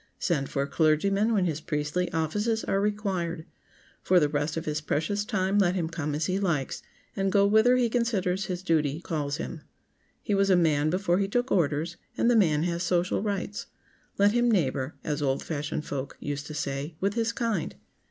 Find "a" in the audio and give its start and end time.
0.63-0.67, 10.49-10.55